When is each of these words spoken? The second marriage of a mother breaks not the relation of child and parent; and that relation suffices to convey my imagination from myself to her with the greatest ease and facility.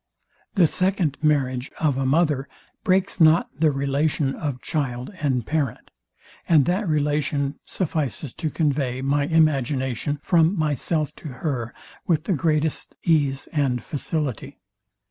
The 0.55 0.65
second 0.65 1.19
marriage 1.21 1.69
of 1.79 1.95
a 1.95 2.07
mother 2.07 2.49
breaks 2.83 3.19
not 3.21 3.51
the 3.59 3.69
relation 3.69 4.33
of 4.33 4.59
child 4.59 5.13
and 5.19 5.45
parent; 5.45 5.91
and 6.49 6.65
that 6.65 6.87
relation 6.89 7.59
suffices 7.65 8.33
to 8.33 8.49
convey 8.49 9.03
my 9.03 9.25
imagination 9.27 10.17
from 10.23 10.57
myself 10.57 11.15
to 11.17 11.27
her 11.45 11.75
with 12.07 12.23
the 12.23 12.33
greatest 12.33 12.95
ease 13.03 13.47
and 13.53 13.83
facility. 13.83 14.57